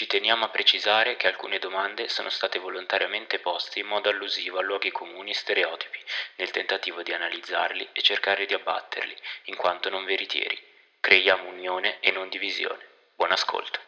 Ci 0.00 0.06
teniamo 0.06 0.46
a 0.46 0.48
precisare 0.48 1.16
che 1.16 1.26
alcune 1.26 1.58
domande 1.58 2.08
sono 2.08 2.30
state 2.30 2.58
volontariamente 2.58 3.38
poste 3.38 3.80
in 3.80 3.86
modo 3.86 4.08
allusivo 4.08 4.56
a 4.56 4.62
luoghi 4.62 4.90
comuni 4.90 5.32
e 5.32 5.34
stereotipi, 5.34 5.98
nel 6.36 6.50
tentativo 6.50 7.02
di 7.02 7.12
analizzarli 7.12 7.86
e 7.92 8.00
cercare 8.00 8.46
di 8.46 8.54
abbatterli, 8.54 9.14
in 9.52 9.56
quanto 9.56 9.90
non 9.90 10.06
veritieri. 10.06 10.56
Creiamo 11.00 11.50
unione 11.50 12.00
e 12.00 12.12
non 12.12 12.30
divisione. 12.30 12.80
Buon 13.14 13.32
ascolto. 13.32 13.78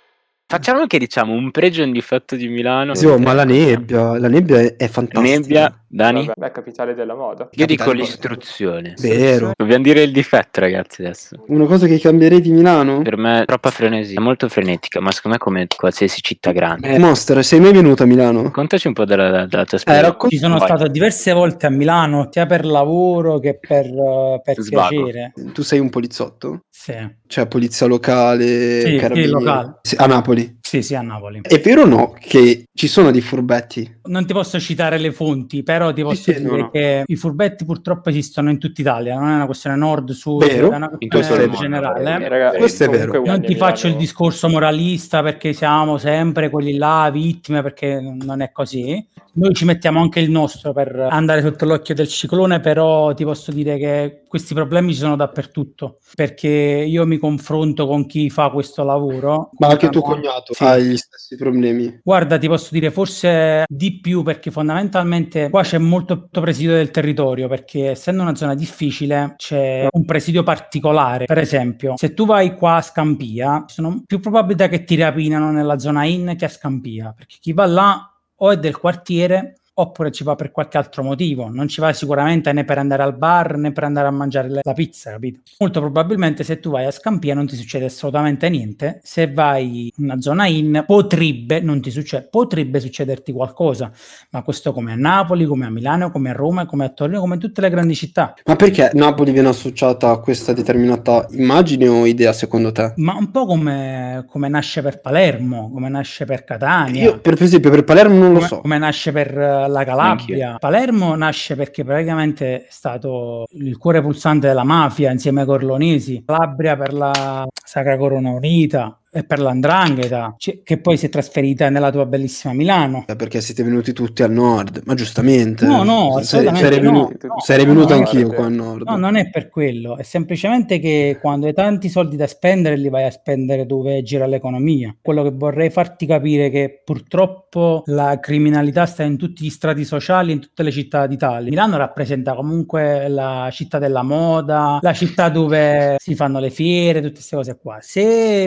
Facciamo 0.48 0.80
anche, 0.80 0.98
diciamo, 0.98 1.32
un 1.32 1.50
pregio 1.50 1.80
e 1.80 1.86
un 1.86 1.92
difetto 1.92 2.36
di 2.36 2.46
Milano. 2.46 2.94
Sì, 2.94 3.06
oh, 3.06 3.16
ma 3.16 3.32
la 3.32 3.44
nebbia, 3.44 4.18
la 4.18 4.28
nebbia 4.28 4.60
è, 4.60 4.76
è 4.76 4.88
fantastica. 4.88 5.38
Nebbia, 5.38 5.81
Dani? 5.94 6.24
Vabbè, 6.24 6.46
è 6.46 6.50
capitale 6.52 6.94
della 6.94 7.14
moda. 7.14 7.48
Io 7.52 7.66
dico 7.66 7.84
Capitale- 7.84 8.02
l'istruzione. 8.08 8.94
Vero. 8.98 9.52
Dobbiamo 9.54 9.82
dire 9.84 10.02
il 10.02 10.10
difetto, 10.10 10.60
ragazzi, 10.60 11.02
adesso. 11.02 11.44
Una 11.48 11.66
cosa 11.66 11.86
che 11.86 11.98
cambierei 11.98 12.40
di 12.40 12.50
Milano? 12.50 13.02
Per 13.02 13.16
me 13.18 13.42
è 13.42 13.44
troppa 13.44 13.70
frenesia, 13.70 14.18
molto 14.18 14.48
frenetica, 14.48 15.00
ma 15.00 15.10
secondo 15.12 15.36
me 15.36 15.42
come 15.42 15.66
qualsiasi 15.76 16.22
città 16.22 16.50
grande. 16.52 16.88
Eh, 16.94 16.98
Monster, 16.98 17.44
sei 17.44 17.60
mai 17.60 17.72
venuto 17.72 18.04
a 18.04 18.06
Milano? 18.06 18.50
Contaci 18.50 18.86
un 18.86 18.94
po' 18.94 19.04
della, 19.04 19.44
della 19.44 19.64
tua 19.64 19.72
Eh, 19.72 19.76
esperienza. 19.76 20.08
racconta- 20.08 20.34
Ci 20.34 20.40
sono 20.40 20.56
Vai. 20.58 20.66
stato 20.68 20.88
diverse 20.88 21.32
volte 21.32 21.66
a 21.66 21.70
Milano, 21.70 22.28
sia 22.30 22.46
per 22.46 22.64
lavoro 22.64 23.38
che 23.38 23.58
per, 23.60 23.84
eh, 23.84 24.40
per 24.42 24.56
piacere. 24.66 25.32
Tu 25.52 25.62
sei 25.62 25.78
un 25.78 25.90
poliziotto? 25.90 26.60
Sì. 26.70 26.94
Cioè, 27.26 27.46
polizia 27.46 27.86
locale, 27.86 28.80
Sì, 28.80 28.98
sì, 28.98 29.26
locale. 29.26 29.78
Sì, 29.82 29.96
a 29.98 30.06
Napoli. 30.06 30.58
Sì, 30.72 30.80
sì, 30.80 30.94
a 30.94 31.02
Napoli. 31.02 31.40
È 31.42 31.60
vero 31.60 31.82
o 31.82 31.84
no 31.84 32.14
che 32.18 32.64
ci 32.72 32.88
sono 32.88 33.10
dei 33.10 33.20
furbetti? 33.20 33.98
Non 34.04 34.24
ti 34.24 34.32
posso 34.32 34.58
citare 34.58 34.96
le 34.96 35.12
fonti, 35.12 35.62
però 35.62 35.92
ti 35.92 36.00
posso 36.00 36.32
sì, 36.32 36.38
dire 36.38 36.44
no, 36.44 36.56
no. 36.56 36.70
che 36.70 37.02
i 37.04 37.14
furbetti 37.14 37.66
purtroppo 37.66 38.08
esistono 38.08 38.48
in 38.48 38.58
tutta 38.58 38.80
Italia, 38.80 39.18
non 39.18 39.28
è 39.28 39.34
una 39.34 39.44
questione 39.44 39.76
nord-sud, 39.76 40.46
Vero. 40.46 40.70
è 40.70 40.76
una 40.76 40.90
In 41.00 41.10
questione 41.10 41.42
mondo. 41.42 41.58
generale. 41.58 42.24
Eh, 42.24 42.28
raga, 42.28 42.56
Questo 42.56 42.84
è 42.84 42.88
vero. 42.88 43.22
Non 43.22 43.42
ti 43.42 43.54
faccio 43.54 43.86
il 43.86 43.96
discorso 43.96 44.48
moralista 44.48 45.22
perché 45.22 45.52
siamo 45.52 45.98
sempre 45.98 46.48
quelli 46.48 46.78
là, 46.78 47.10
vittime, 47.12 47.60
perché 47.60 48.00
non 48.00 48.40
è 48.40 48.50
così. 48.50 49.10
Noi 49.34 49.54
ci 49.54 49.64
mettiamo 49.64 50.00
anche 50.00 50.20
il 50.20 50.30
nostro 50.30 50.74
per 50.74 50.94
andare 51.10 51.40
sotto 51.40 51.64
l'occhio 51.64 51.94
del 51.94 52.08
ciclone, 52.08 52.60
però 52.60 53.14
ti 53.14 53.24
posso 53.24 53.50
dire 53.50 53.78
che 53.78 54.22
questi 54.28 54.52
problemi 54.52 54.92
ci 54.92 55.00
sono 55.00 55.16
dappertutto, 55.16 55.98
perché 56.14 56.48
io 56.48 57.06
mi 57.06 57.16
confronto 57.16 57.86
con 57.86 58.04
chi 58.04 58.28
fa 58.28 58.50
questo 58.50 58.84
lavoro. 58.84 59.50
Ma 59.58 59.68
anche 59.68 59.88
tuo 59.88 60.02
cognato 60.02 60.52
Sì. 60.62 60.68
ha 60.68 60.78
gli 60.78 60.96
stessi 60.96 61.36
problemi. 61.36 62.00
Guarda, 62.02 62.38
ti 62.38 62.48
posso 62.48 62.68
dire 62.72 62.90
forse 62.90 63.64
di 63.68 64.00
più 64.00 64.22
perché 64.22 64.50
fondamentalmente 64.50 65.50
qua 65.50 65.62
c'è 65.62 65.78
molto 65.78 66.28
presidio 66.28 66.72
del 66.72 66.90
territorio 66.90 67.48
perché 67.48 67.90
essendo 67.90 68.22
una 68.22 68.34
zona 68.34 68.54
difficile 68.54 69.34
c'è 69.36 69.86
un 69.90 70.04
presidio 70.04 70.42
particolare. 70.42 71.26
Per 71.26 71.38
esempio, 71.38 71.96
se 71.96 72.14
tu 72.14 72.26
vai 72.26 72.56
qua 72.56 72.76
a 72.76 72.82
Scampia, 72.82 73.64
sono 73.66 74.02
più 74.06 74.20
probabilità 74.20 74.68
che 74.68 74.84
ti 74.84 74.96
rapinano 74.96 75.50
nella 75.50 75.78
zona 75.78 76.04
in 76.04 76.34
che 76.36 76.44
a 76.44 76.48
Scampia 76.48 77.12
perché 77.16 77.36
chi 77.40 77.52
va 77.52 77.66
là 77.66 78.12
o 78.36 78.50
è 78.50 78.58
del 78.58 78.76
quartiere 78.76 79.56
oppure 79.74 80.10
ci 80.10 80.22
va 80.22 80.34
per 80.34 80.50
qualche 80.50 80.76
altro 80.76 81.02
motivo, 81.02 81.48
non 81.48 81.68
ci 81.68 81.80
va 81.80 81.92
sicuramente 81.92 82.52
né 82.52 82.64
per 82.64 82.78
andare 82.78 83.02
al 83.02 83.16
bar 83.16 83.56
né 83.56 83.72
per 83.72 83.84
andare 83.84 84.08
a 84.08 84.10
mangiare 84.10 84.48
le- 84.48 84.60
la 84.62 84.72
pizza, 84.74 85.10
capito? 85.12 85.40
Molto 85.58 85.80
probabilmente 85.80 86.44
se 86.44 86.60
tu 86.60 86.70
vai 86.70 86.84
a 86.84 86.90
Scampia 86.90 87.34
non 87.34 87.46
ti 87.46 87.56
succede 87.56 87.86
assolutamente 87.86 88.48
niente, 88.48 89.00
se 89.02 89.32
vai 89.32 89.90
in 89.96 90.04
una 90.04 90.20
zona 90.20 90.46
in 90.46 90.84
potrebbe, 90.86 91.60
non 91.60 91.80
ti 91.80 91.90
succede, 91.90 92.28
potrebbe 92.30 92.80
succederti 92.80 93.32
qualcosa, 93.32 93.90
ma 94.30 94.42
questo 94.42 94.72
come 94.72 94.92
a 94.92 94.96
Napoli, 94.96 95.46
come 95.46 95.66
a 95.66 95.70
Milano, 95.70 96.10
come 96.10 96.30
a 96.30 96.32
Roma, 96.34 96.66
come 96.66 96.84
a 96.84 96.88
Torino, 96.90 97.20
come 97.20 97.34
in 97.34 97.40
tutte 97.40 97.60
le 97.60 97.70
grandi 97.70 97.94
città. 97.94 98.34
Ma 98.44 98.56
perché 98.56 98.90
Napoli 98.94 99.32
viene 99.32 99.48
associata 99.48 100.10
a 100.10 100.18
questa 100.18 100.52
determinata 100.52 101.26
immagine 101.30 101.88
o 101.88 102.06
idea 102.06 102.32
secondo 102.32 102.72
te? 102.72 102.92
Ma 102.96 103.14
un 103.14 103.30
po' 103.30 103.46
come, 103.46 104.24
come 104.28 104.48
nasce 104.48 104.82
per 104.82 105.00
Palermo, 105.00 105.70
come 105.72 105.88
nasce 105.88 106.24
per 106.24 106.44
Catania. 106.44 107.02
Io 107.04 107.20
per 107.20 107.40
esempio 107.40 107.70
per 107.70 107.84
Palermo 107.84 108.18
non 108.18 108.28
lo 108.32 108.34
come, 108.34 108.46
so. 108.46 108.60
come 108.60 108.78
nasce 108.78 109.12
per 109.12 109.38
eh, 109.38 109.61
la 109.66 109.84
Calabria. 109.84 110.46
Anch'io. 110.46 110.58
Palermo 110.58 111.14
nasce 111.14 111.54
perché 111.56 111.84
praticamente 111.84 112.66
è 112.66 112.66
stato 112.70 113.46
il 113.52 113.76
cuore 113.76 114.00
pulsante 114.00 114.46
della 114.46 114.64
mafia 114.64 115.10
insieme 115.10 115.40
ai 115.40 115.46
Corlonesi. 115.46 116.22
Calabria 116.24 116.76
per 116.76 116.92
la 116.92 117.46
Sacra 117.64 117.96
Corona 117.96 118.30
Unita 118.30 118.96
e 119.14 119.24
per 119.24 119.40
l'Andrangheta, 119.40 120.36
che 120.38 120.80
poi 120.80 120.96
si 120.96 121.06
è 121.06 121.08
trasferita 121.10 121.68
nella 121.68 121.90
tua 121.90 122.06
bellissima 122.06 122.54
Milano. 122.54 123.04
Perché 123.14 123.42
siete 123.42 123.62
venuti 123.62 123.92
tutti 123.92 124.22
al 124.22 124.32
nord, 124.32 124.80
ma 124.86 124.94
giustamente. 124.94 125.66
No, 125.66 125.82
no, 125.82 126.16
assolutamente 126.16 126.64
sarei 126.64 126.80
no. 126.80 126.90
venuto, 126.90 127.26
No, 127.26 127.40
sarei 127.40 127.66
venuto 127.66 127.94
no, 127.94 128.00
anch'io 128.00 128.28
qua 128.28 128.46
al 128.46 128.52
nord. 128.52 128.88
No, 128.88 128.96
non 128.96 129.16
è 129.16 129.28
per 129.28 129.50
quello, 129.50 129.98
è 129.98 130.02
semplicemente 130.02 130.78
che 130.78 131.18
quando 131.20 131.46
hai 131.46 131.52
tanti 131.52 131.90
soldi 131.90 132.16
da 132.16 132.26
spendere 132.26 132.76
li 132.76 132.88
vai 132.88 133.04
a 133.04 133.10
spendere 133.10 133.66
dove 133.66 134.02
gira 134.02 134.26
l'economia. 134.26 134.96
Quello 135.02 135.22
che 135.22 135.32
vorrei 135.34 135.68
farti 135.68 136.06
capire 136.06 136.46
è 136.46 136.50
che 136.50 136.80
purtroppo 136.82 137.82
la 137.86 138.18
criminalità 138.18 138.86
sta 138.86 139.02
in 139.02 139.18
tutti 139.18 139.44
gli 139.44 139.50
strati 139.50 139.84
sociali, 139.84 140.32
in 140.32 140.40
tutte 140.40 140.62
le 140.62 140.70
città 140.70 141.06
d'Italia. 141.06 141.50
Milano 141.50 141.76
rappresenta 141.76 142.34
comunque 142.34 143.08
la 143.08 143.50
città 143.52 143.78
della 143.78 144.02
moda, 144.02 144.78
la 144.80 144.92
città 144.94 145.28
dove 145.28 145.96
si 145.98 146.14
fanno 146.14 146.38
le 146.38 146.48
fiere, 146.48 147.00
tutte 147.00 147.14
queste 147.14 147.36
cose 147.36 147.58
qua. 147.60 147.76
Se 147.80 148.46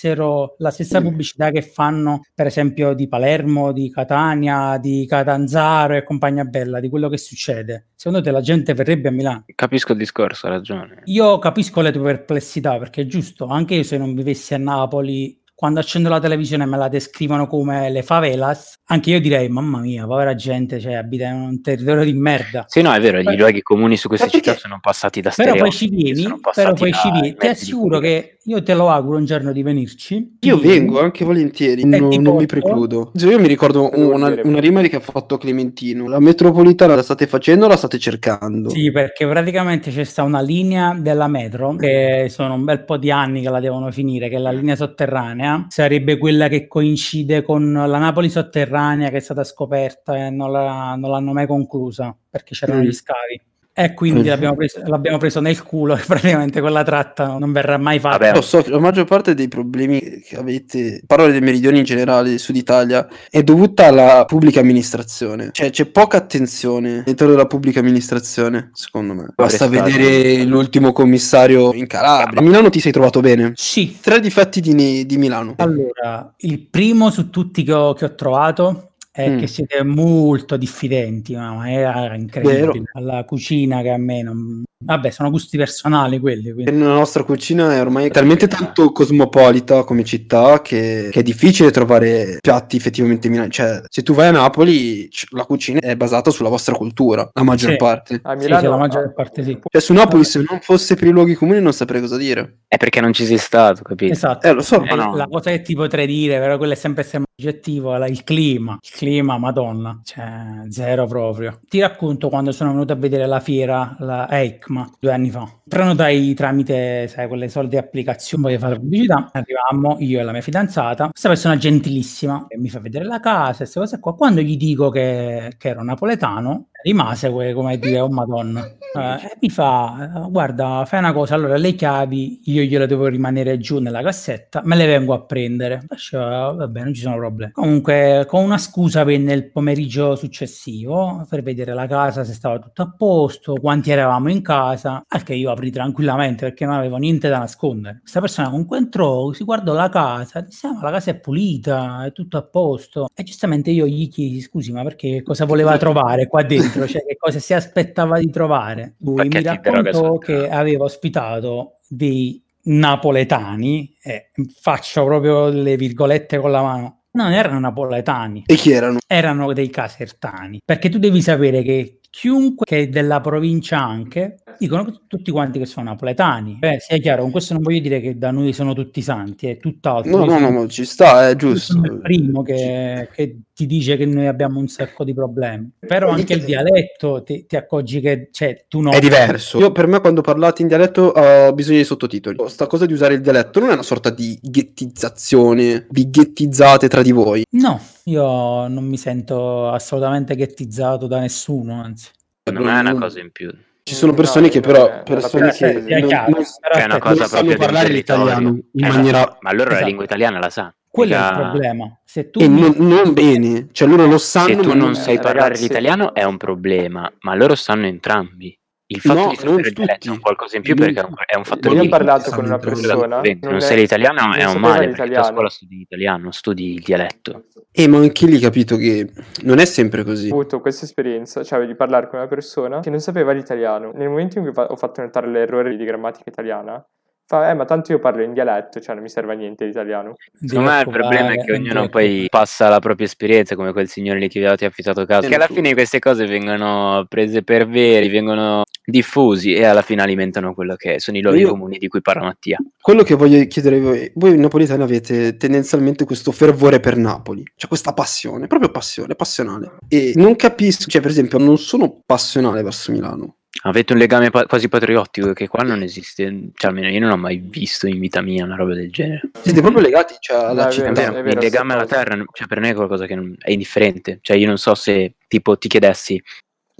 facessero 0.00 0.54
la 0.58 0.70
stessa 0.70 1.02
pubblicità 1.02 1.50
che 1.50 1.62
fanno 1.62 2.22
per 2.34 2.46
esempio 2.46 2.94
di 2.94 3.06
Palermo, 3.06 3.72
di 3.72 3.90
Catania, 3.90 4.78
di 4.78 5.06
Catanzaro 5.06 5.94
e 5.94 6.02
compagnia 6.02 6.44
bella, 6.44 6.80
di 6.80 6.88
quello 6.88 7.08
che 7.08 7.18
succede, 7.18 7.88
secondo 7.94 8.22
te 8.24 8.30
la 8.30 8.40
gente 8.40 8.72
verrebbe 8.72 9.08
a 9.08 9.12
Milano? 9.12 9.44
Capisco 9.54 9.92
il 9.92 9.98
discorso, 9.98 10.46
ha 10.46 10.50
ragione. 10.50 11.02
Io 11.04 11.38
capisco 11.38 11.82
le 11.82 11.92
tue 11.92 12.02
perplessità 12.02 12.78
perché 12.78 13.02
è 13.02 13.06
giusto, 13.06 13.46
anche 13.46 13.74
io 13.74 13.82
se 13.82 13.98
non 13.98 14.14
vivessi 14.14 14.54
a 14.54 14.58
Napoli, 14.58 15.38
quando 15.60 15.80
accendo 15.80 16.08
la 16.08 16.20
televisione 16.20 16.64
me 16.64 16.78
la 16.78 16.88
descrivono 16.88 17.46
come 17.46 17.90
le 17.90 18.02
favelas, 18.02 18.78
anche 18.86 19.10
io 19.10 19.20
direi 19.20 19.50
mamma 19.50 19.78
mia, 19.78 20.06
povera 20.06 20.34
gente, 20.34 20.80
cioè 20.80 20.94
abita 20.94 21.26
in 21.26 21.34
un 21.34 21.60
territorio 21.60 22.02
di 22.02 22.14
merda. 22.14 22.64
Sì, 22.66 22.80
no, 22.80 22.94
è 22.94 22.98
vero, 22.98 23.22
Poi- 23.22 23.34
i 23.34 23.36
luoghi 23.36 23.60
comuni 23.60 23.98
su 23.98 24.08
queste 24.08 24.30
città 24.30 24.56
sono 24.56 24.78
passati 24.80 25.20
da 25.20 25.30
Però 25.36 25.54
poi 25.54 25.70
stereotipi, 25.70 26.02
ci 26.12 26.14
vieni, 26.14 26.40
però 26.54 26.72
poi 26.72 26.92
ci 26.94 27.10
vieni. 27.10 27.34
Ti 27.34 27.46
assicuro 27.46 27.98
che 27.98 28.38
io 28.50 28.62
te 28.64 28.74
lo 28.74 28.88
auguro 28.90 29.18
un 29.18 29.24
giorno 29.26 29.52
di 29.52 29.62
venirci. 29.62 30.38
Io 30.40 30.58
vengo 30.58 31.00
anche 31.00 31.24
volentieri, 31.24 31.82
E 31.82 31.84
non, 31.84 32.36
mi 32.36 32.46
precludo. 32.46 33.12
Io 33.14 33.38
mi 33.38 33.46
ricordo 33.46 33.88
una, 33.94 34.34
una 34.42 34.58
rima 34.58 34.80
che 34.82 34.96
ha 34.96 35.00
fatto 35.00 35.38
Clementino. 35.38 36.08
La 36.08 36.18
metropolitana 36.18 36.96
la 36.96 37.02
state 37.04 37.28
facendo 37.28 37.66
o 37.66 37.68
la 37.68 37.76
state 37.76 37.98
cercando? 37.98 38.68
Sì, 38.70 38.90
perché 38.90 39.24
praticamente 39.28 39.92
c'è 39.92 40.02
sta 40.02 40.24
una 40.24 40.40
linea 40.40 40.94
della 40.98 41.28
metro 41.28 41.76
che 41.76 42.26
sono 42.28 42.54
un 42.54 42.64
bel 42.64 42.84
po' 42.84 42.96
di 42.96 43.12
anni 43.12 43.40
che 43.40 43.50
la 43.50 43.60
devono 43.60 43.92
finire, 43.92 44.28
che 44.28 44.34
è 44.36 44.40
la 44.40 44.50
linea 44.50 44.74
sotterranea. 44.74 45.66
Sarebbe 45.68 46.18
quella 46.18 46.48
che 46.48 46.66
coincide 46.66 47.42
con 47.42 47.72
la 47.72 47.98
Napoli 47.98 48.28
sotterranea 48.30 49.10
che 49.10 49.18
è 49.18 49.20
stata 49.20 49.44
scoperta 49.44 50.16
e 50.16 50.30
non, 50.30 50.50
la- 50.50 50.96
non 50.98 51.10
l'hanno 51.10 51.32
mai 51.32 51.46
conclusa 51.46 52.16
perché 52.28 52.54
c'erano 52.56 52.80
Mm. 52.80 52.84
gli 52.84 52.92
scavi. 52.92 53.40
E 53.82 53.94
quindi 53.94 54.28
l'abbiamo, 54.28 54.56
preso, 54.56 54.82
l'abbiamo 54.84 55.16
preso 55.16 55.40
nel 55.40 55.62
culo 55.62 55.96
e 55.96 56.02
praticamente 56.06 56.60
quella 56.60 56.82
tratta 56.82 57.38
non 57.38 57.50
verrà 57.50 57.78
mai 57.78 57.98
fatta. 57.98 58.18
Vabbè, 58.18 58.34
Lo 58.34 58.42
so, 58.42 58.62
la 58.66 58.78
maggior 58.78 59.06
parte 59.06 59.34
dei 59.34 59.48
problemi 59.48 60.20
che 60.22 60.36
avete, 60.36 61.00
parlo 61.06 61.26
del 61.30 61.42
meridione 61.42 61.78
in 61.78 61.84
generale, 61.84 62.28
del 62.28 62.38
Sud 62.38 62.56
Italia, 62.56 63.08
è 63.30 63.42
dovuta 63.42 63.86
alla 63.86 64.26
pubblica 64.26 64.60
amministrazione. 64.60 65.48
Cioè 65.52 65.70
c'è 65.70 65.86
poca 65.86 66.18
attenzione 66.18 67.02
all'interno 67.04 67.32
della 67.32 67.46
pubblica 67.46 67.80
amministrazione, 67.80 68.68
secondo 68.74 69.14
me. 69.14 69.32
Basta 69.34 69.66
vedere 69.66 70.44
l'ultimo 70.44 70.92
commissario 70.92 71.72
in 71.72 71.86
Calabria. 71.86 72.40
A 72.40 72.42
Milano 72.42 72.68
ti 72.68 72.80
sei 72.80 72.92
trovato 72.92 73.20
bene? 73.20 73.52
Sì, 73.54 73.98
Tre 73.98 74.20
difetti 74.20 74.60
di, 74.60 75.06
di 75.06 75.16
Milano. 75.16 75.54
Allora, 75.56 76.34
il 76.38 76.66
primo 76.66 77.10
su 77.10 77.30
tutti 77.30 77.62
che 77.62 77.72
ho, 77.72 77.94
che 77.94 78.04
ho 78.04 78.14
trovato 78.14 78.89
è 79.14 79.28
Mm. 79.28 79.38
che 79.38 79.46
siete 79.48 79.82
molto 79.82 80.56
diffidenti, 80.56 81.34
ma 81.34 81.52
ma 81.54 81.70
era 81.70 82.14
incredibile. 82.14 82.66
Vero. 82.66 82.84
Alla 82.92 83.24
cucina 83.24 83.82
che 83.82 83.90
a 83.90 83.96
me 83.98 84.22
non... 84.22 84.62
Vabbè, 84.82 85.10
sono 85.10 85.28
gusti 85.30 85.58
personali 85.58 86.18
quelli, 86.18 86.52
quindi... 86.52 86.72
La 86.78 86.86
nostra 86.86 87.22
cucina 87.22 87.74
è 87.74 87.80
ormai 87.80 88.10
talmente 88.10 88.48
tanto 88.48 88.92
cosmopolita 88.92 89.84
come 89.84 90.04
città 90.04 90.62
che, 90.62 91.10
che 91.12 91.20
è 91.20 91.22
difficile 91.22 91.70
trovare 91.70 92.38
piatti 92.40 92.76
effettivamente 92.76 93.28
milani. 93.28 93.50
Cioè, 93.50 93.82
se 93.90 94.02
tu 94.02 94.14
vai 94.14 94.28
a 94.28 94.30
Napoli, 94.30 95.06
la 95.32 95.44
cucina 95.44 95.80
è 95.80 95.96
basata 95.96 96.30
sulla 96.30 96.48
vostra 96.48 96.74
cultura, 96.74 97.28
la 97.30 97.42
maggior 97.42 97.72
Sì. 97.72 97.76
parte. 97.76 98.20
A 98.22 98.34
Milano 98.34 98.60
sì, 98.60 98.66
la 98.68 98.76
maggior 98.78 99.12
parte 99.12 99.44
sì. 99.44 99.58
Cioè, 99.70 99.82
su 99.82 99.92
Napoli, 99.92 100.24
se 100.24 100.42
non 100.48 100.60
fosse 100.62 100.94
per 100.94 101.08
i 101.08 101.10
luoghi 101.10 101.34
comuni, 101.34 101.60
non 101.60 101.74
saprei 101.74 102.00
cosa 102.00 102.16
dire. 102.16 102.60
è 102.66 102.76
perché 102.76 103.00
non 103.02 103.12
ci 103.12 103.26
sei 103.26 103.36
stato, 103.36 103.82
capito? 103.82 104.12
Esatto. 104.12 104.46
Eh, 104.46 104.52
lo 104.52 104.62
so. 104.62 104.82
Eh, 104.82 104.94
no. 104.94 105.14
La 105.14 105.26
cosa 105.26 105.50
che 105.50 105.60
ti 105.60 105.74
potrei 105.74 106.06
dire, 106.06 106.38
però 106.38 106.56
quello 106.56 106.72
è 106.72 106.76
sempre 106.76 107.02
sempre 107.02 107.28
oggettivo, 107.38 107.94
il 108.06 108.24
clima. 108.24 108.78
Il 108.80 108.90
clima, 108.92 109.36
madonna, 109.38 110.00
cioè 110.04 110.24
zero 110.70 111.06
proprio. 111.06 111.60
Ti 111.68 111.80
racconto 111.80 112.28
quando 112.28 112.52
sono 112.52 112.70
venuto 112.70 112.92
a 112.92 112.96
vedere 112.96 113.26
la 113.26 113.40
fiera, 113.40 113.94
la 113.98 114.28
EICMA, 114.70 114.88
due 115.00 115.12
anni 115.12 115.30
fa. 115.30 115.59
Prenotai 115.70 116.34
tramite, 116.34 117.06
sai, 117.06 117.28
quelle 117.28 117.48
solite 117.48 117.78
applicazioni, 117.78 118.42
voglio 118.42 118.58
fare 118.58 118.74
pubblicità, 118.74 119.30
arrivammo 119.32 119.96
io 120.00 120.18
e 120.18 120.22
la 120.24 120.32
mia 120.32 120.40
fidanzata, 120.40 121.08
questa 121.10 121.28
persona 121.28 121.56
gentilissima, 121.56 122.48
mi 122.58 122.68
fa 122.68 122.80
vedere 122.80 123.04
la 123.04 123.20
casa, 123.20 123.58
queste 123.58 123.78
cose 123.78 124.00
qua, 124.00 124.16
quando 124.16 124.40
gli 124.40 124.56
dico 124.56 124.90
che, 124.90 125.52
che 125.56 125.68
ero 125.68 125.84
napoletano, 125.84 126.70
rimase 126.82 127.30
come 127.30 127.78
dire, 127.78 128.00
oh 128.00 128.08
madonna, 128.08 128.66
Eh, 128.92 129.36
mi 129.40 129.48
fa, 129.50 130.26
guarda, 130.28 130.84
fai 130.84 130.98
una 130.98 131.12
cosa, 131.12 131.36
allora 131.36 131.56
le 131.56 131.74
chiavi 131.74 132.40
io 132.46 132.62
gliele 132.62 132.88
devo 132.88 133.06
rimanere 133.06 133.56
giù 133.58 133.78
nella 133.78 134.02
cassetta, 134.02 134.62
me 134.64 134.74
le 134.74 134.86
vengo 134.86 135.14
a 135.14 135.22
prendere. 135.22 135.84
Faccio, 135.86 136.18
vabbè, 136.18 136.82
non 136.82 136.92
ci 136.92 137.02
sono 137.02 137.16
problemi. 137.16 137.52
Comunque, 137.52 138.24
con 138.26 138.42
una 138.42 138.58
scusa 138.58 139.04
venne 139.04 139.32
il 139.32 139.48
pomeriggio 139.52 140.16
successivo 140.16 141.24
per 141.28 141.42
vedere 141.44 141.72
la 141.72 141.86
casa 141.86 142.24
se 142.24 142.32
stava 142.32 142.58
tutto 142.58 142.82
a 142.82 142.92
posto, 142.96 143.54
quanti 143.54 143.92
eravamo 143.92 144.28
in 144.28 144.42
casa, 144.42 145.04
al 145.06 145.22
che 145.22 145.34
io 145.34 145.50
apri 145.60 145.70
tranquillamente 145.70 146.46
perché 146.46 146.64
non 146.64 146.74
avevo 146.74 146.96
niente 146.96 147.28
da 147.28 147.38
nascondere. 147.38 147.98
Questa 148.00 148.20
persona 148.20 148.48
comunque 148.48 148.78
entrò, 148.78 149.32
si 149.32 149.44
guardò 149.44 149.74
la 149.74 149.88
casa, 149.90 150.40
disse, 150.40 150.66
"Ah, 150.66 150.72
ma 150.72 150.82
la 150.82 150.90
casa 150.92 151.10
è 151.10 151.20
pulita, 151.20 152.04
è 152.06 152.12
tutto 152.12 152.38
a 152.38 152.42
posto. 152.42 153.08
E 153.14 153.22
giustamente 153.22 153.70
io 153.70 153.86
gli 153.86 154.08
chiesi, 154.08 154.40
scusi, 154.40 154.72
ma 154.72 154.82
perché 154.82 155.22
cosa 155.22 155.44
voleva 155.44 155.76
trovare 155.76 156.26
qua 156.26 156.42
dentro? 156.42 156.86
Cioè, 156.86 157.04
che 157.04 157.16
cosa 157.18 157.38
si 157.38 157.52
aspettava 157.52 158.18
di 158.18 158.30
trovare? 158.30 158.94
Lui 159.00 159.28
mi 159.28 159.28
di 159.28 159.42
droga 159.42 159.60
raccontò 159.60 160.18
che 160.18 160.48
aveva 160.48 160.84
ospitato 160.84 161.78
dei 161.86 162.42
napoletani, 162.62 163.96
e 164.02 164.30
faccio 164.60 165.04
proprio 165.04 165.48
le 165.48 165.76
virgolette 165.76 166.38
con 166.38 166.50
la 166.50 166.62
mano, 166.62 167.02
non 167.12 167.32
erano 167.32 167.58
napoletani, 167.58 168.44
E 168.46 168.54
chi 168.54 168.70
erano? 168.72 168.98
erano 169.06 169.52
dei 169.52 169.70
casertani, 169.70 170.60
perché 170.64 170.88
tu 170.88 170.98
devi 170.98 171.20
sapere 171.22 171.62
che 171.62 172.00
chiunque 172.10 172.66
che 172.66 172.78
è 172.80 172.88
della 172.88 173.20
provincia 173.20 173.78
anche 173.80 174.36
dicono 174.60 174.84
che 174.84 174.92
tutti 175.06 175.30
quanti 175.30 175.58
che 175.58 175.64
sono 175.66 175.90
napoletani. 175.90 176.56
Beh, 176.58 176.78
sia 176.80 176.98
chiaro, 176.98 177.22
con 177.22 177.30
questo 177.30 177.54
non 177.54 177.62
voglio 177.62 177.80
dire 177.80 178.00
che 178.00 178.18
da 178.18 178.30
noi 178.30 178.52
sono 178.52 178.74
tutti 178.74 179.00
santi, 179.00 179.48
è 179.48 179.56
tutt'altro. 179.56 180.18
No, 180.18 180.24
no, 180.26 180.38
no, 180.38 180.50
ma 180.50 180.68
ci 180.68 180.84
sta, 180.84 181.28
è 181.28 181.34
giusto. 181.34 181.72
sono 181.72 181.86
il 181.86 182.00
primo 182.00 182.42
che, 182.42 183.08
che 183.12 183.40
ti 183.54 183.66
dice 183.66 183.96
che 183.96 184.04
noi 184.04 184.26
abbiamo 184.26 184.58
un 184.58 184.68
sacco 184.68 185.02
di 185.02 185.14
problemi. 185.14 185.70
Però 185.78 186.10
anche 186.10 186.34
il 186.34 186.44
dialetto 186.44 187.22
ti, 187.22 187.46
ti 187.46 187.56
accorgi 187.56 188.00
che 188.00 188.28
cioè, 188.30 188.66
tu 188.68 188.80
non 188.80 188.92
È 188.92 189.00
diverso. 189.00 189.58
Io 189.58 189.72
per 189.72 189.86
me 189.86 190.00
quando 190.00 190.20
parlate 190.20 190.60
in 190.60 190.68
dialetto 190.68 191.02
ho 191.02 191.52
bisogno 191.54 191.78
di 191.78 191.84
sottotitoli. 191.84 192.36
Sta 192.48 192.66
cosa 192.66 192.84
di 192.84 192.92
usare 192.92 193.14
il 193.14 193.22
dialetto 193.22 193.60
non 193.60 193.70
è 193.70 193.72
una 193.72 193.82
sorta 193.82 194.10
di 194.10 194.38
ghettizzazione, 194.42 195.86
vi 195.90 196.10
ghettizzate 196.10 196.88
tra 196.88 197.00
di 197.00 197.12
voi. 197.12 197.44
No, 197.52 197.80
io 198.04 198.68
non 198.68 198.84
mi 198.84 198.98
sento 198.98 199.68
assolutamente 199.68 200.34
ghettizzato 200.34 201.06
da 201.06 201.18
nessuno, 201.18 201.80
anzi. 201.82 202.10
Secondo 202.42 202.68
me 202.68 202.76
è 202.76 202.80
una 202.80 202.98
cosa 202.98 203.20
in 203.20 203.30
più. 203.30 203.50
Ci 203.82 203.94
sono 203.94 204.12
No, 204.12 204.16
persone 204.16 204.48
che 204.48 204.58
eh, 204.58 204.60
però, 204.60 204.86
eh, 204.88 205.02
persone 205.04 205.46
la 205.46 205.52
che 205.52 205.72
non, 205.72 206.08
chiaro, 206.08 206.30
non- 206.30 206.42
Che 206.44 206.80
è 206.80 206.84
una 206.84 206.98
cosa 206.98 207.20
non 207.20 207.28
sanno 207.28 207.56
parlare 207.56 207.88
l'italiano 207.88 208.48
in 208.72 208.84
Eh, 208.84 208.88
maniera... 208.88 209.38
Ma 209.40 209.50
allora 209.50 209.64
la 209.66 209.70
Esatto. 209.72 209.86
lingua 209.86 210.04
italiana 210.04 210.38
la 210.38 210.50
sa. 210.50 210.74
quello 210.88 211.14
è 211.14 211.18
il 211.18 211.32
problema. 211.34 212.00
Se 212.04 212.30
tu 212.30 212.40
E 212.40 212.48
mi- 212.48 212.60
non, 212.60 212.74
non 212.78 213.12
bene, 213.14 213.68
cioè 213.72 213.88
loro 213.88 214.06
lo 214.06 214.18
sanno. 214.18 214.46
Se 214.48 214.56
tu 214.56 214.74
non 214.74 214.90
eh, 214.90 214.94
sai 214.96 215.16
parlare 215.16 215.38
ragazzi- 215.40 215.62
l'italiano 215.62 216.14
è 216.14 216.24
un 216.24 216.36
problema, 216.36 217.10
ma 217.20 217.34
loro 217.34 217.54
sanno 217.54 217.86
entrambi. 217.86 218.56
Il 218.92 219.00
fatto 219.00 219.20
No, 219.20 219.28
di 219.28 219.36
non 219.44 219.54
dialetto 219.56 219.82
è 219.82 219.92
tutti. 219.94 220.08
un 220.08 220.18
qualcosa 220.18 220.56
in 220.56 220.62
più 220.62 220.74
Non 220.74 220.84
perché 220.86 221.00
è 221.00 221.04
un, 221.04 221.14
è 221.26 221.36
un 221.36 221.44
fattore 221.44 221.74
Io 221.74 221.80
ho 221.80 221.84
di 221.84 221.88
parlato 221.88 222.30
con 222.32 222.44
una 222.44 222.58
persona. 222.58 223.20
Se 223.22 223.38
non 223.40 223.54
è- 223.54 223.60
sai 223.60 223.76
l'italiano 223.76 224.20
non 224.22 224.34
è 224.34 224.44
un 224.46 224.58
male 224.60 224.78
perché 224.78 224.94
tu 224.94 225.00
a 225.00 225.04
l'italiano. 225.04 225.26
scuola 225.32 225.48
studi 225.48 225.76
l'italiano, 225.76 226.22
non 226.24 226.32
studi 226.32 226.72
il 226.74 226.80
dialetto. 226.80 227.44
Eh, 227.70 227.86
ma 227.86 227.98
anche 227.98 228.26
lì 228.26 228.40
capito 228.40 228.76
che 228.76 229.08
non 229.42 229.58
è 229.60 229.64
sempre 229.64 230.02
così. 230.02 230.28
Ho 230.30 230.34
avuto 230.34 230.60
questa 230.60 230.86
esperienza, 230.86 231.44
cioè 231.44 231.64
di 231.66 231.76
parlare 231.76 232.08
con 232.08 232.18
una 232.18 232.26
persona 232.26 232.80
che 232.80 232.90
non 232.90 232.98
sapeva 232.98 233.30
l'italiano. 233.30 233.92
Nel 233.94 234.08
momento 234.08 234.38
in 234.40 234.50
cui 234.50 234.52
ho 234.66 234.76
fatto 234.76 235.00
notare 235.02 235.28
l'errore 235.28 235.76
di 235.76 235.84
grammatica 235.84 236.28
italiana, 236.28 236.84
eh, 237.30 237.54
ma 237.54 237.64
tanto 237.64 237.92
io 237.92 237.98
parlo 237.98 238.22
in 238.22 238.32
dialetto, 238.32 238.80
cioè 238.80 238.94
non 238.94 239.04
mi 239.04 239.08
serve 239.08 239.32
a 239.32 239.36
niente 239.36 239.64
l'italiano. 239.64 240.14
Secondo 240.40 240.70
me 240.70 240.80
il 240.80 240.88
problema 240.88 241.32
è 241.32 241.44
che 241.44 241.52
ognuno 241.52 241.88
poi 241.88 242.26
passa 242.28 242.68
la 242.68 242.80
propria 242.80 243.06
esperienza, 243.06 243.54
come 243.54 243.72
quel 243.72 243.88
signore 243.88 244.18
lì 244.18 244.28
che 244.28 244.40
vi 244.40 244.46
avete 244.46 244.64
affittato 244.64 245.04
casa. 245.04 245.28
Che 245.28 245.34
alla 245.34 245.46
fine 245.46 245.72
queste 245.72 245.98
cose 246.00 246.26
vengono 246.26 247.06
prese 247.08 247.42
per 247.42 247.68
veri, 247.68 248.08
vengono 248.08 248.64
diffusi 248.84 249.54
e 249.54 249.64
alla 249.64 249.82
fine 249.82 250.02
alimentano 250.02 250.54
quello 250.54 250.74
che 250.74 250.98
sono 250.98 251.16
i 251.16 251.20
luoghi 251.20 251.40
Io- 251.40 251.50
comuni 251.50 251.78
di 251.78 251.88
cui 251.88 252.00
parla 252.02 252.22
Mattia. 252.22 252.58
Quello 252.80 253.02
che 253.02 253.14
voglio 253.14 253.46
chiedere 253.46 253.76
a 253.76 253.80
voi, 253.80 254.12
voi 254.14 254.36
napoletani 254.36 254.82
avete 254.82 255.36
tendenzialmente 255.36 256.04
questo 256.04 256.32
fervore 256.32 256.80
per 256.80 256.96
Napoli, 256.96 257.44
cioè 257.54 257.68
questa 257.68 257.92
passione, 257.92 258.46
proprio 258.46 258.70
passione, 258.70 259.14
passionale. 259.14 259.76
E 259.88 260.12
non 260.16 260.36
capisco, 260.36 260.86
cioè 260.88 261.00
per 261.00 261.10
esempio 261.10 261.38
non 261.38 261.58
sono 261.58 262.00
passionale 262.04 262.62
verso 262.62 262.90
Milano. 262.92 263.36
Avete 263.62 263.92
un 263.92 263.98
legame 263.98 264.30
pa- 264.30 264.46
quasi 264.46 264.68
patriottico 264.68 265.32
che 265.32 265.48
qua 265.48 265.62
non 265.64 265.82
esiste, 265.82 266.50
cioè 266.54 266.70
almeno 266.70 266.88
io 266.88 267.00
non 267.00 267.10
ho 267.10 267.16
mai 267.16 267.36
visto 267.36 267.86
in 267.88 267.98
vita 267.98 268.22
mia 268.22 268.44
una 268.44 268.54
roba 268.56 268.74
del 268.74 268.90
genere. 268.90 269.22
Siete 269.42 269.60
proprio 269.60 269.82
legati 269.82 270.14
cioè, 270.20 270.36
alla 270.44 270.64
No, 270.66 270.70
città. 270.70 270.92
vero, 270.92 271.12
vero, 271.14 271.28
il 271.28 271.38
legame 271.38 271.74
alla 271.74 271.84
terra, 271.84 272.16
cioè 272.32 272.46
per 272.46 272.60
me 272.60 272.70
è 272.70 272.74
qualcosa 272.74 273.06
che 273.06 273.14
non- 273.16 273.34
è 273.38 273.50
indifferente. 273.50 274.18
Cioè 274.22 274.36
io 274.36 274.46
non 274.46 274.56
so 274.56 274.74
se 274.74 275.14
tipo 275.26 275.58
ti 275.58 275.68
chiedessi 275.68 276.22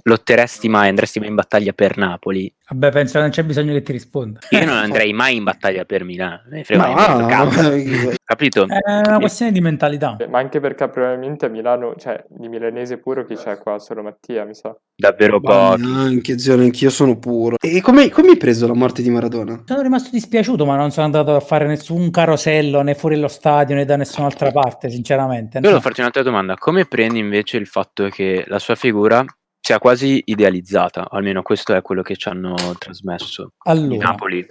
lotteresti 0.03 0.69
mai, 0.69 0.89
andresti 0.89 1.19
mai 1.19 1.29
in 1.29 1.35
battaglia 1.35 1.73
per 1.73 1.97
Napoli? 1.97 2.53
Vabbè, 2.71 2.89
penso 2.91 3.13
che 3.13 3.19
non 3.19 3.29
c'è 3.31 3.43
bisogno 3.43 3.73
che 3.73 3.81
ti 3.81 3.91
risponda. 3.91 4.39
Io 4.51 4.65
non 4.65 4.77
andrei 4.77 5.11
mai 5.11 5.35
in 5.35 5.43
battaglia 5.43 5.83
per 5.83 6.05
Milano, 6.05 6.43
mai 6.49 6.63
un 6.69 6.93
va, 6.93 7.25
cazzo, 7.27 7.69
ma- 7.69 8.13
capito? 8.23 8.65
È 8.65 9.07
una 9.07 9.19
questione 9.19 9.51
di 9.51 9.59
mentalità. 9.59 10.15
Ma 10.29 10.39
anche 10.39 10.61
perché 10.61 10.87
probabilmente 10.87 11.47
a 11.47 11.49
Milano, 11.49 11.95
cioè 11.97 12.23
di 12.29 12.47
milanese 12.47 12.97
puro 12.97 13.25
chi 13.25 13.35
c'è 13.35 13.57
qua? 13.57 13.77
Solo 13.77 14.01
Mattia, 14.01 14.45
mi 14.45 14.53
sa. 14.53 14.73
Davvero 14.95 15.41
pochi. 15.41 15.83
Anche 15.83 16.39
zio, 16.39 16.53
anch'io 16.53 16.89
sono 16.89 17.19
puro. 17.19 17.57
E 17.59 17.81
come, 17.81 18.09
come 18.09 18.29
hai 18.29 18.37
preso 18.37 18.67
la 18.67 18.73
morte 18.73 19.01
di 19.01 19.09
Maradona? 19.09 19.63
Sono 19.65 19.81
rimasto 19.81 20.09
dispiaciuto, 20.11 20.65
ma 20.65 20.77
non 20.77 20.91
sono 20.91 21.07
andato 21.07 21.35
a 21.35 21.41
fare 21.41 21.67
nessun 21.67 22.09
carosello 22.09 22.81
né 22.83 22.95
fuori 22.95 23.19
lo 23.19 23.27
stadio 23.27 23.75
né 23.75 23.83
da 23.83 23.97
nessun'altra 23.97 24.51
parte, 24.51 24.89
sinceramente. 24.89 25.57
Io 25.57 25.63
volevo 25.63 25.81
farti 25.81 25.99
un'altra 25.99 26.23
domanda, 26.23 26.55
come 26.55 26.85
prendi 26.85 27.19
invece 27.19 27.57
il 27.57 27.67
fatto 27.67 28.07
che 28.07 28.45
la 28.47 28.59
sua 28.59 28.75
figura 28.75 29.25
sia 29.61 29.77
quasi 29.77 30.23
idealizzata, 30.25 31.07
almeno 31.09 31.43
questo 31.43 31.75
è 31.75 31.81
quello 31.83 32.01
che 32.01 32.17
ci 32.17 32.27
hanno 32.27 32.55
trasmesso 32.79 33.43
di 33.43 33.51
Allora, 33.69 34.07
Napoli. 34.07 34.47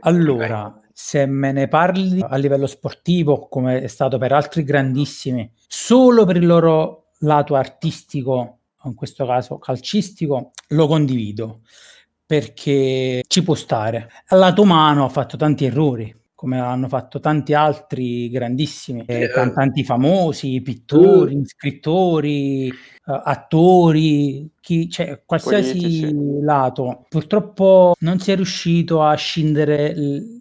allora, 0.00 0.80
se 0.92 1.26
me 1.26 1.50
ne 1.50 1.66
parli 1.66 2.24
a 2.26 2.36
livello 2.36 2.68
sportivo, 2.68 3.48
come 3.48 3.82
è 3.82 3.88
stato 3.88 4.18
per 4.18 4.32
altri 4.32 4.62
grandissimi, 4.62 5.50
solo 5.66 6.24
per 6.24 6.36
il 6.36 6.46
loro 6.46 7.08
lato 7.18 7.56
artistico, 7.56 8.58
in 8.84 8.94
questo 8.94 9.26
caso 9.26 9.58
calcistico, 9.58 10.52
lo 10.68 10.86
condivido 10.86 11.60
perché 12.24 13.22
ci 13.26 13.42
può 13.42 13.54
stare. 13.54 14.10
Al 14.28 14.38
lato 14.38 14.62
umano 14.62 15.04
ha 15.04 15.08
fatto 15.08 15.36
tanti 15.36 15.64
errori, 15.66 16.14
come 16.42 16.58
hanno 16.58 16.88
fatto 16.88 17.20
tanti 17.20 17.54
altri 17.54 18.28
grandissimi 18.28 19.04
eh, 19.06 19.28
cantanti 19.28 19.84
famosi, 19.84 20.60
pittori, 20.60 21.40
scrittori, 21.44 22.66
eh, 22.66 22.72
attori, 23.04 24.50
chi, 24.60 24.90
cioè, 24.90 25.22
qualsiasi 25.24 25.78
Politici. 25.78 26.40
lato. 26.42 27.06
Purtroppo 27.08 27.94
non 28.00 28.18
si 28.18 28.32
è 28.32 28.34
riuscito 28.34 29.04
a 29.04 29.14
scindere 29.14 29.94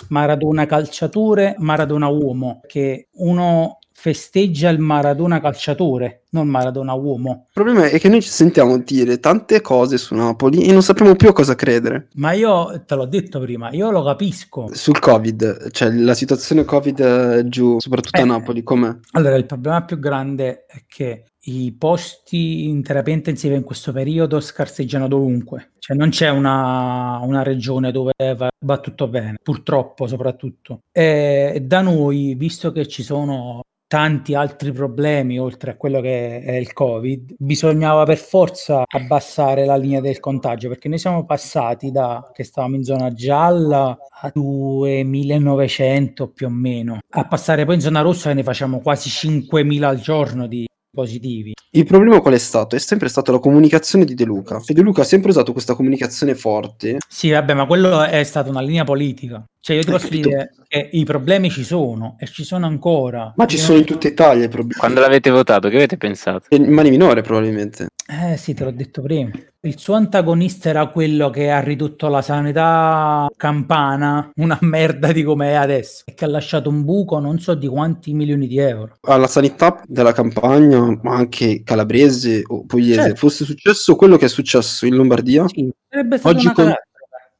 Maradona 0.08 0.66
calciatore, 0.66 1.54
Maradona 1.60 2.08
uomo, 2.08 2.62
che 2.66 3.10
uno 3.18 3.78
festeggia 3.94 4.70
il 4.70 4.80
Maradona 4.80 5.40
calciatore, 5.40 6.24
non 6.32 6.48
Maradona 6.48 6.94
uomo. 6.94 7.46
Il 7.48 7.54
problema 7.54 7.86
è 7.86 8.00
che 8.00 8.10
noi 8.10 8.22
ci 8.22 8.30
sentiamo 8.30 8.78
dire 8.80 9.20
tante 9.20 9.62
cose 9.62 9.98
su 9.98 10.16
Napoli 10.16 10.64
e 10.64 10.72
non 10.72 10.82
sappiamo 10.82 11.16
più 11.16 11.30
a 11.30 11.34
cosa 11.34 11.56
credere. 11.56 12.08
Ma 12.16 12.32
io 12.34 12.84
te 12.86 12.96
l'ho 12.96 13.06
detto 13.06 13.40
prima, 13.40 13.70
io 13.72 13.92
lo 13.92 14.04
capisco. 14.04 14.70
Sul 14.72 15.00
Covid, 15.00 15.72
cioè 15.72 15.92
la 15.92 16.14
situazione 16.14 16.66
Covid 16.66 17.00
eh, 17.00 17.48
giù, 17.48 17.80
soprattutto 17.80 18.20
a 18.20 18.24
Eh. 18.24 18.28
Napoli, 18.28 18.64
com'è? 18.64 18.96
Allora, 19.12 19.36
il 19.36 19.46
problema 19.46 19.84
più 19.84 20.00
grande 20.00 20.66
è 20.66 20.84
che 20.88 21.26
i 21.46 21.74
posti 21.74 22.68
in 22.68 22.84
terapia 22.84 23.14
intensiva 23.14 23.56
in 23.56 23.64
questo 23.64 23.92
periodo 23.92 24.40
scarseggiano 24.40 25.08
dovunque. 25.08 25.72
Cioè 25.80 25.96
non 25.96 26.10
c'è 26.10 26.30
una, 26.30 27.20
una 27.24 27.44
regione 27.44 27.92
dove 27.92 28.14
va, 28.36 28.50
va 28.60 28.78
tutto 28.80 29.08
bene, 29.08 29.38
purtroppo 29.42 30.08
soprattutto. 30.08 30.82
E 30.92 31.64
da 31.66 31.82
noi, 31.82 32.36
visto 32.36 32.72
che 32.72 32.88
ci 32.88 33.02
sono 33.04 33.62
tanti 33.92 34.36
altri 34.36 34.72
problemi 34.72 35.38
oltre 35.38 35.72
a 35.72 35.76
quello 35.76 36.00
che 36.00 36.40
è 36.40 36.54
il 36.54 36.72
Covid, 36.72 37.34
bisognava 37.38 38.06
per 38.06 38.18
forza 38.18 38.84
abbassare 38.88 39.66
la 39.66 39.76
linea 39.76 40.00
del 40.00 40.22
contagio 40.22 40.70
perché 40.70 40.88
noi 40.88 40.98
siamo 40.98 41.26
passati 41.26 41.92
da 41.92 42.32
che 42.34 42.46
stavamo 42.46 42.78
in 42.78 42.86
zona 42.86 43.12
gialla 43.12 43.98
a 44.22 44.32
2900 44.34 46.30
più 46.30 46.46
o 46.46 46.50
meno, 46.50 47.00
a 47.10 47.28
passare 47.28 47.66
poi 47.66 47.76
in 47.76 47.82
zona 47.82 48.00
rossa 48.00 48.30
che 48.30 48.36
ne 48.36 48.44
facciamo 48.44 48.80
quasi 48.80 49.10
5000 49.10 49.86
al 49.86 50.00
giorno 50.00 50.48
di 50.48 50.66
positivi. 50.92 51.54
Il 51.74 51.86
problema 51.86 52.20
qual 52.20 52.34
è 52.34 52.38
stato? 52.38 52.76
È 52.76 52.80
sempre 52.80 53.08
stata 53.08 53.32
la 53.32 53.40
comunicazione 53.40 54.04
di 54.04 54.14
De 54.14 54.26
Luca. 54.26 54.62
E 54.66 54.74
De 54.74 54.82
Luca 54.82 55.02
ha 55.02 55.06
sempre 55.06 55.30
usato 55.30 55.54
questa 55.54 55.74
comunicazione 55.74 56.36
forte. 56.36 56.98
Sì, 57.08 57.30
vabbè, 57.30 57.54
ma 57.54 57.66
quello 57.66 58.04
è 58.04 58.24
stata 58.24 58.50
una 58.50 58.62
linea 58.62 58.84
politica. 58.84 59.44
Cioè, 59.60 59.78
io 59.78 59.84
ti 59.84 59.92
posso 59.92 60.10
dire 60.10 60.54
che 60.68 60.90
i 60.92 61.06
problemi 61.06 61.50
ci 61.50 61.64
sono 61.64 62.18
e 62.20 62.26
ci 62.28 62.44
sono 62.44 62.66
ancora. 62.66 63.32
Ma 63.36 63.46
ci 63.46 63.58
sono 63.58 63.78
in 63.78 63.86
tutta 63.86 64.08
Italia 64.08 64.46
i 64.46 64.50
problemi. 64.50 64.80
Quando 64.80 65.00
l'avete 65.00 65.30
votato, 65.30 65.70
che 65.70 65.76
avete 65.76 65.98
pensato? 65.98 66.46
In 66.50 66.66
mani 66.72 66.90
minore 66.90 67.22
probabilmente. 67.22 67.88
Eh 68.14 68.36
sì, 68.36 68.54
te 68.54 68.66
l'ho 68.66 68.72
detto 68.72 69.02
prima. 69.02 69.32
Il 69.62 69.80
suo 69.80 69.94
antagonista 69.94 70.68
era 70.68 70.88
quello 70.88 71.30
che 71.30 71.50
ha 71.50 71.62
ridotto 71.62 72.10
la 72.10 72.22
sanità 72.22 73.32
campana 73.38 74.32
una 74.36 74.58
merda 74.64 75.14
di 75.14 75.24
come 75.24 75.52
è 75.52 75.54
adesso 75.54 76.04
e 76.06 76.14
che 76.14 76.26
ha 76.26 76.28
lasciato 76.28 76.68
un 76.68 76.84
buco 76.84 77.20
non 77.20 77.40
so 77.40 77.54
di 77.54 77.68
quanti 77.68 78.12
milioni 78.14 78.48
di 78.48 78.58
euro. 78.58 78.98
Alla 79.02 79.28
sanità 79.28 79.82
della 79.88 80.12
campagna, 80.12 81.00
ma 81.02 81.16
anche 81.16 81.62
calabrese 81.64 82.44
o 82.46 82.66
pugliese, 82.66 83.02
Certo. 83.02 83.16
fosse 83.16 83.46
successo 83.46 83.96
quello 83.96 84.18
che 84.18 84.26
è 84.26 84.30
successo 84.30 84.86
in 84.86 84.96
Lombardia, 84.96 85.48
Sì, 85.48 85.72
sarebbe 85.88 86.18
stata 86.18 86.36
Oggi 86.36 86.52
con-. 86.52 86.74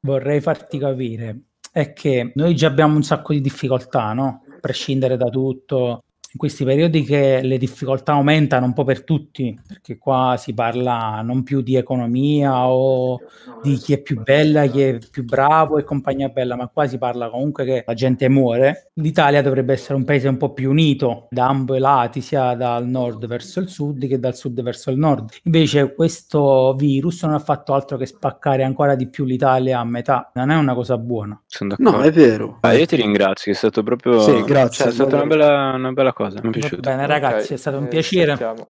Vorrei 0.04 0.40
farti 0.40 0.78
capire 0.78 1.40
è 1.70 1.92
che 1.92 2.32
noi 2.36 2.56
già 2.56 2.68
abbiamo 2.68 2.96
un 2.96 3.04
sacco 3.04 3.34
di 3.34 3.42
difficoltà, 3.42 4.14
no? 4.14 4.44
Prescindere 4.62 5.18
da 5.18 5.28
tutto. 5.28 6.04
In 6.34 6.38
questi 6.38 6.64
periodi 6.64 7.04
che 7.04 7.42
le 7.44 7.58
difficoltà 7.58 8.14
aumentano 8.14 8.66
un 8.66 8.74
po' 8.74 8.86
per 8.86 9.04
tutti, 9.04 9.58
perché 9.68 9.98
qua 9.98 10.36
si 10.38 10.54
parla 10.54 11.22
non 11.22 11.44
più 11.44 11.62
di 11.62 11.76
economia 11.76 12.68
o 12.68 13.20
di 13.62 13.76
chi 13.76 13.94
è 13.94 14.02
più 14.02 14.22
bella, 14.22 14.66
chi 14.68 14.82
è 14.82 14.98
più 15.12 15.26
bravo 15.26 15.78
e 15.78 15.84
compagnia 15.84 16.30
bella, 16.30 16.56
ma 16.56 16.68
qua 16.68 16.88
si 16.88 16.98
parla 16.98 17.30
comunque 17.30 17.66
che 17.66 17.84
la 17.86 17.94
gente 17.94 18.30
muore. 18.30 18.92
L'Italia 18.96 19.42
dovrebbe 19.42 19.74
essere 19.74 19.96
un 19.96 20.06
paese 20.06 20.30
un 20.30 20.38
po' 20.38 20.54
più 20.54 20.70
unito 20.70 21.28
da 21.30 21.48
ambo 21.48 21.76
i 21.76 21.80
lati, 21.80 22.22
sia 22.22 22.54
dal 22.56 22.88
nord 22.88 23.28
verso 23.28 23.60
il 23.60 23.68
sud 23.68 24.08
che 24.08 24.18
dal 24.18 24.36
sud 24.36 24.62
verso 24.62 24.90
il 24.90 24.98
nord. 24.98 25.32
Invece 25.44 25.94
questo 25.94 26.76
virus 26.78 27.24
non 27.24 27.34
ha 27.34 27.40
fatto 27.40 27.74
altro 27.74 27.98
che 27.98 28.06
spaccare 28.06 28.64
ancora 28.64 28.96
di 28.96 29.10
più 29.10 29.26
l'Italia 29.26 29.80
a 29.80 29.84
metà. 29.84 30.32
Non 30.36 30.50
è 30.50 30.56
una 30.56 30.74
cosa 30.74 30.98
buona. 30.98 31.40
No, 31.78 32.00
è 32.02 32.12
vero. 32.12 32.60
Ah, 32.62 32.74
io 32.74 32.86
ti 32.86 32.96
ringrazio, 32.96 33.52
è 33.52 33.56
stato 33.56 33.84
proprio 33.84 34.22
Sì, 34.22 34.42
grazie. 34.44 34.86
cioè, 34.86 34.88
è 34.88 34.92
stata 34.92 35.16
una 35.18 35.26
bella, 35.26 35.74
una 35.76 35.92
bella 35.92 36.14
cosa, 36.14 36.21
mi 36.30 36.40
è 36.40 36.42
piaciuto. 36.50 36.82
bene 36.82 37.06
ragazzi, 37.08 37.54
Ok, 37.54 37.54
è 37.54 37.58
stato 37.58 37.78
un 37.78 37.86
eh, 37.86 37.88
piacere. 37.88 38.46